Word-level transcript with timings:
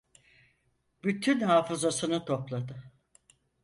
Bütün 1.03 1.39
hafızasını 1.41 2.25
topladı. 2.25 2.83